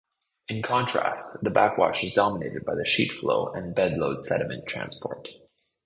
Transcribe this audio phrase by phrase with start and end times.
[0.47, 5.27] In contrast, the backwash is dominated by the sheet flow and bedload sediment transport.